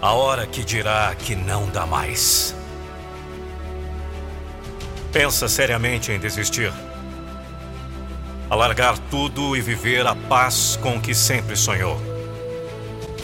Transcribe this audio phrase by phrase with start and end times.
[0.00, 2.54] a hora que dirá que não dá mais.
[5.12, 6.72] Pensa seriamente em desistir.
[8.48, 12.13] Alargar tudo e viver a paz com que sempre sonhou.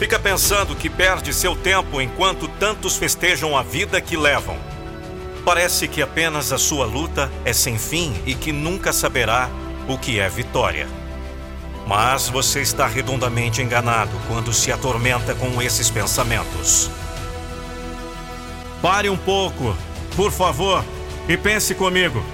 [0.01, 4.57] Fica pensando que perde seu tempo enquanto tantos festejam a vida que levam.
[5.45, 9.47] Parece que apenas a sua luta é sem fim e que nunca saberá
[9.87, 10.87] o que é vitória.
[11.85, 16.89] Mas você está redondamente enganado quando se atormenta com esses pensamentos.
[18.81, 19.77] Pare um pouco,
[20.15, 20.83] por favor,
[21.29, 22.25] e pense comigo.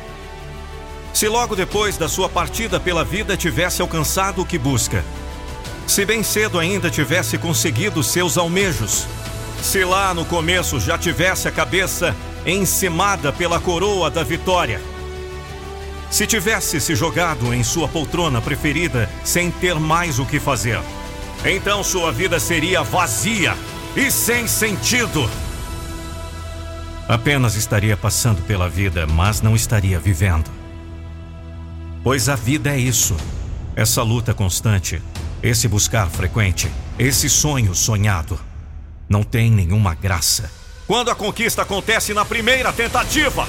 [1.14, 5.04] Se logo depois da sua partida pela vida tivesse alcançado o que busca,
[5.88, 9.08] se bem cedo ainda tivesse conseguido seus almejos,
[9.64, 12.14] se lá no começo já tivesse a cabeça
[12.46, 14.82] encimada pela coroa da vitória,
[16.12, 20.80] se tivesse se jogado em sua poltrona preferida sem ter mais o que fazer,
[21.46, 23.56] então sua vida seria vazia
[23.96, 25.30] e sem sentido.
[27.08, 30.52] Apenas estaria passando pela vida, mas não estaria vivendo.
[32.04, 33.16] Pois a vida é isso,
[33.76, 35.02] essa luta constante
[35.42, 38.40] esse buscar frequente, esse sonho sonhado,
[39.08, 40.52] não tem nenhuma graça.
[40.88, 43.48] Quando a conquista acontece na primeira tentativa,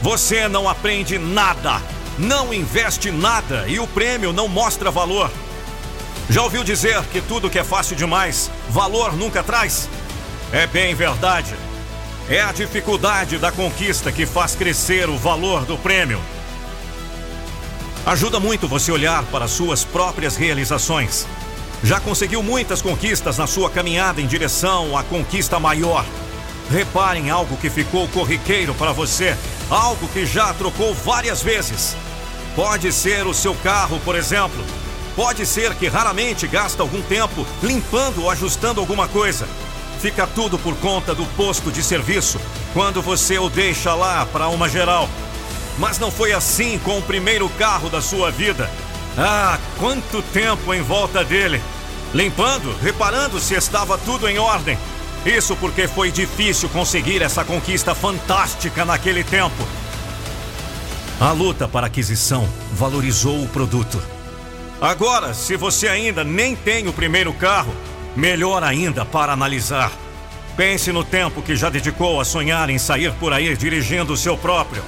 [0.00, 1.82] você não aprende nada,
[2.18, 5.30] não investe nada e o prêmio não mostra valor.
[6.30, 9.88] Já ouviu dizer que tudo que é fácil demais, valor nunca traz?
[10.52, 11.54] É bem verdade.
[12.28, 16.18] É a dificuldade da conquista que faz crescer o valor do prêmio.
[18.06, 21.26] Ajuda muito você olhar para suas próprias realizações.
[21.82, 26.04] Já conseguiu muitas conquistas na sua caminhada em direção à conquista maior.
[26.70, 29.34] Repare em algo que ficou corriqueiro para você,
[29.70, 31.96] algo que já trocou várias vezes.
[32.54, 34.62] Pode ser o seu carro, por exemplo.
[35.16, 39.48] Pode ser que raramente gasta algum tempo limpando ou ajustando alguma coisa.
[39.98, 42.38] Fica tudo por conta do posto de serviço,
[42.74, 45.08] quando você o deixa lá para uma geral.
[45.78, 48.70] Mas não foi assim com o primeiro carro da sua vida.
[49.16, 51.60] Ah, quanto tempo em volta dele!
[52.12, 54.78] Limpando, reparando se estava tudo em ordem.
[55.26, 59.66] Isso porque foi difícil conseguir essa conquista fantástica naquele tempo.
[61.20, 64.00] A luta para aquisição valorizou o produto.
[64.80, 67.74] Agora, se você ainda nem tem o primeiro carro,
[68.14, 69.90] melhor ainda para analisar.
[70.56, 74.36] Pense no tempo que já dedicou a sonhar em sair por aí dirigindo o seu
[74.36, 74.84] próprio.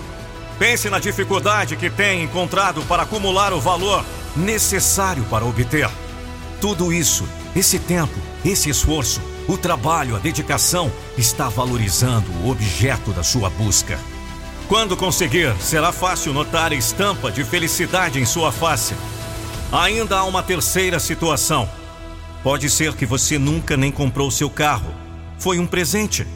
[0.58, 5.88] Pense na dificuldade que tem encontrado para acumular o valor necessário para obter.
[6.60, 13.22] Tudo isso, esse tempo, esse esforço, o trabalho, a dedicação, está valorizando o objeto da
[13.22, 13.98] sua busca.
[14.66, 18.94] Quando conseguir, será fácil notar a estampa de felicidade em sua face.
[19.70, 21.68] Ainda há uma terceira situação.
[22.42, 24.92] Pode ser que você nunca nem comprou seu carro.
[25.38, 26.26] Foi um presente.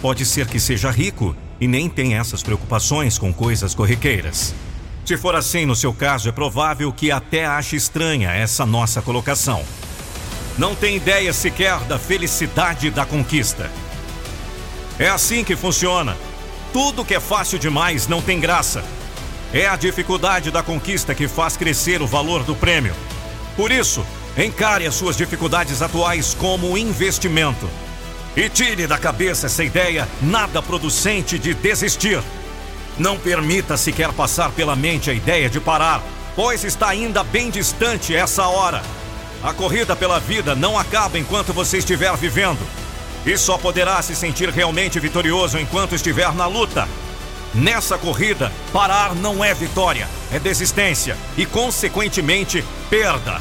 [0.00, 4.54] Pode ser que seja rico e nem tem essas preocupações com coisas corriqueiras.
[5.02, 9.64] Se for assim no seu caso, é provável que até ache estranha essa nossa colocação.
[10.58, 13.70] Não tem ideia sequer da felicidade da conquista.
[14.98, 16.14] É assim que funciona.
[16.70, 18.84] Tudo que é fácil demais não tem graça.
[19.50, 22.94] É a dificuldade da conquista que faz crescer o valor do prêmio.
[23.56, 24.04] Por isso,
[24.36, 27.66] encare as suas dificuldades atuais como investimento
[28.36, 32.20] e tire da cabeça essa ideia nada producente de desistir.
[32.98, 36.02] Não permita sequer passar pela mente a ideia de parar,
[36.34, 38.82] pois está ainda bem distante essa hora.
[39.42, 42.60] A corrida pela vida não acaba enquanto você estiver vivendo.
[43.26, 46.88] E só poderá se sentir realmente vitorioso enquanto estiver na luta.
[47.54, 53.40] Nessa corrida, parar não é vitória, é desistência e, consequentemente, perda.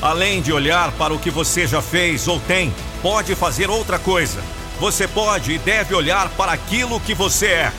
[0.00, 2.72] Além de olhar para o que você já fez ou tem,
[3.02, 4.40] pode fazer outra coisa.
[4.80, 7.72] Você pode e deve olhar para aquilo que você é.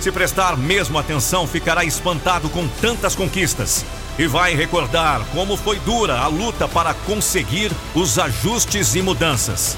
[0.00, 3.84] Se prestar mesmo atenção, ficará espantado com tantas conquistas.
[4.18, 9.76] e vai recordar como foi dura a luta para conseguir os ajustes e mudanças.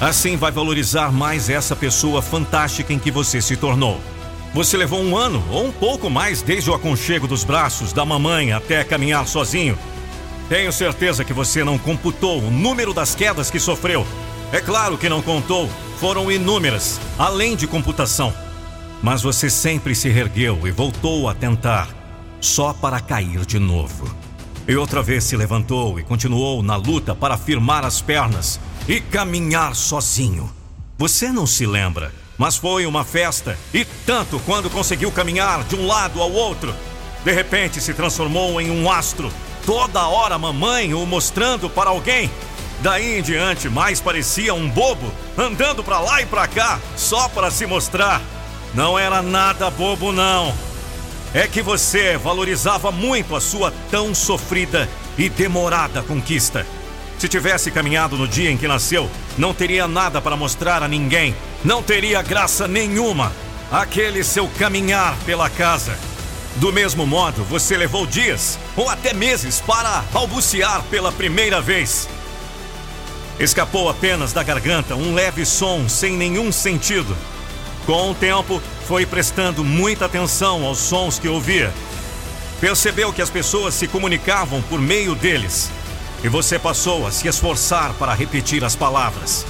[0.00, 4.00] Assim vai valorizar mais essa pessoa fantástica em que você se tornou.
[4.54, 8.52] Você levou um ano ou um pouco mais desde o aconchego dos braços da mamãe
[8.52, 9.76] até caminhar sozinho.
[10.48, 14.06] Tenho certeza que você não computou o número das quedas que sofreu.
[14.50, 15.68] É claro que não contou,
[16.00, 18.32] foram inúmeras, além de computação.
[19.02, 21.88] Mas você sempre se ergueu e voltou a tentar,
[22.40, 24.10] só para cair de novo.
[24.66, 28.58] E outra vez se levantou e continuou na luta para firmar as pernas
[28.88, 30.50] e caminhar sozinho.
[30.96, 35.86] Você não se lembra, mas foi uma festa e tanto quando conseguiu caminhar de um
[35.86, 36.74] lado ao outro.
[37.22, 39.30] De repente se transformou em um astro.
[39.64, 42.30] Toda hora mamãe o mostrando para alguém.
[42.80, 47.50] Daí em diante, mais parecia um bobo, andando para lá e para cá, só para
[47.50, 48.20] se mostrar.
[48.74, 50.54] Não era nada bobo, não.
[51.34, 56.64] É que você valorizava muito a sua tão sofrida e demorada conquista.
[57.18, 61.34] Se tivesse caminhado no dia em que nasceu, não teria nada para mostrar a ninguém.
[61.64, 63.32] Não teria graça nenhuma.
[63.72, 65.98] Aquele seu caminhar pela casa.
[66.58, 72.08] Do mesmo modo, você levou dias ou até meses para balbuciar pela primeira vez.
[73.38, 77.16] Escapou apenas da garganta um leve som sem nenhum sentido.
[77.86, 81.72] Com o tempo, foi prestando muita atenção aos sons que ouvia.
[82.60, 85.70] Percebeu que as pessoas se comunicavam por meio deles.
[86.24, 89.46] E você passou a se esforçar para repetir as palavras.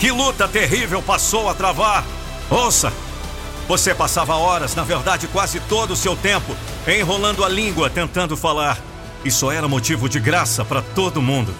[0.00, 2.04] Que luta terrível passou a travar!
[2.50, 2.92] Ouça!
[3.68, 6.56] Você passava horas, na verdade quase todo o seu tempo,
[6.86, 8.78] enrolando a língua tentando falar.
[9.22, 11.54] E só era motivo de graça para todo mundo.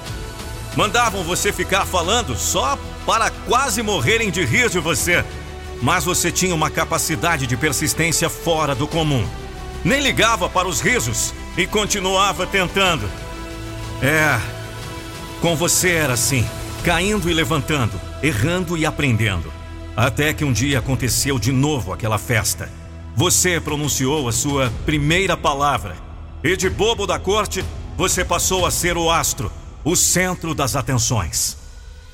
[0.74, 5.22] Mandavam você ficar falando só para quase morrerem de rir de você.
[5.82, 9.28] Mas você tinha uma capacidade de persistência fora do comum.
[9.84, 13.08] Nem ligava para os risos e continuava tentando.
[14.00, 14.40] É,
[15.40, 16.48] com você era assim,
[16.84, 19.57] caindo e levantando, errando e aprendendo.
[19.98, 22.70] Até que um dia aconteceu de novo aquela festa.
[23.16, 25.96] Você pronunciou a sua primeira palavra.
[26.44, 27.64] E de bobo da corte,
[27.96, 29.50] você passou a ser o astro,
[29.84, 31.56] o centro das atenções.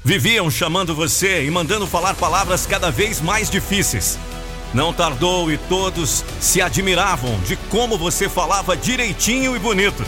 [0.02, 4.19] Viviam chamando você e mandando falar palavras cada vez mais difíceis.
[4.72, 10.02] Não tardou e todos se admiravam de como você falava direitinho e bonito.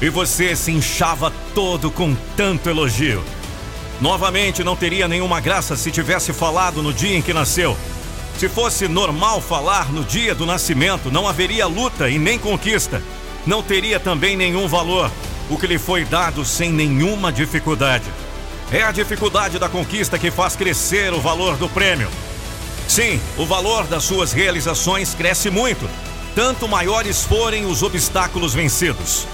[0.00, 3.22] E você se inchava todo com tanto elogio.
[4.02, 7.78] Novamente, não teria nenhuma graça se tivesse falado no dia em que nasceu.
[8.36, 13.00] Se fosse normal falar no dia do nascimento, não haveria luta e nem conquista.
[13.46, 15.08] Não teria também nenhum valor,
[15.48, 18.06] o que lhe foi dado sem nenhuma dificuldade.
[18.72, 22.08] É a dificuldade da conquista que faz crescer o valor do prêmio.
[22.88, 25.88] Sim, o valor das suas realizações cresce muito,
[26.34, 29.28] tanto maiores forem os obstáculos vencidos.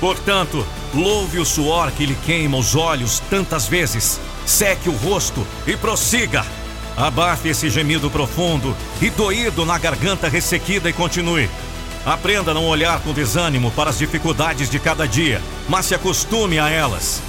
[0.00, 5.76] Portanto, louve o suor que lhe queima os olhos tantas vezes, seque o rosto e
[5.76, 6.44] prossiga.
[6.96, 11.48] Abafe esse gemido profundo e doído na garganta ressequida e continue.
[12.06, 16.58] Aprenda a não olhar com desânimo para as dificuldades de cada dia, mas se acostume
[16.58, 17.22] a elas.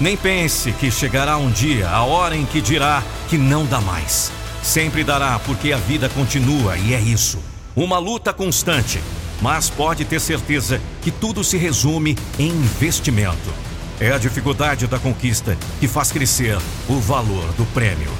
[0.00, 4.32] Nem pense que chegará um dia, a hora em que dirá que não dá mais.
[4.62, 7.38] Sempre dará, porque a vida continua e é isso.
[7.76, 9.00] Uma luta constante.
[9.40, 13.52] Mas pode ter certeza que tudo se resume em investimento.
[13.98, 16.58] É a dificuldade da conquista que faz crescer
[16.88, 18.10] o valor do prêmio.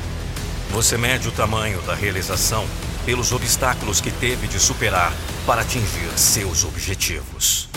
[0.72, 2.66] Você mede o tamanho da realização
[3.04, 5.12] pelos obstáculos que teve de superar
[5.46, 7.68] para atingir seus objetivos.